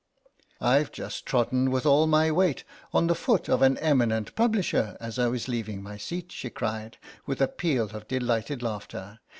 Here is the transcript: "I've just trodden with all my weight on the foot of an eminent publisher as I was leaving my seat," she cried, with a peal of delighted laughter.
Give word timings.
"I've 0.59 0.91
just 0.91 1.27
trodden 1.27 1.69
with 1.69 1.85
all 1.85 2.07
my 2.07 2.31
weight 2.31 2.63
on 2.91 3.05
the 3.05 3.13
foot 3.13 3.47
of 3.47 3.61
an 3.61 3.77
eminent 3.77 4.33
publisher 4.33 4.97
as 4.99 5.19
I 5.19 5.27
was 5.27 5.47
leaving 5.47 5.83
my 5.83 5.97
seat," 5.97 6.31
she 6.31 6.49
cried, 6.49 6.97
with 7.27 7.39
a 7.39 7.47
peal 7.47 7.91
of 7.95 8.07
delighted 8.07 8.63
laughter. 8.63 9.19